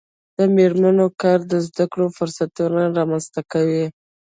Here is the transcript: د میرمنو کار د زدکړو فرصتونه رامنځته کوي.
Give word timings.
د 0.37 0.39
میرمنو 0.55 1.05
کار 1.21 1.39
د 1.51 1.53
زدکړو 1.65 2.05
فرصتونه 2.17 2.81
رامنځته 2.97 3.41
کوي. 3.51 3.85